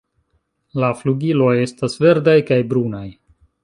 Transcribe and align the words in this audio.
La 0.85 0.89
flugiloj 1.03 1.53
estas 1.67 2.01
verdaj 2.07 2.37
kaj 2.53 2.63
brunaj. 2.75 3.09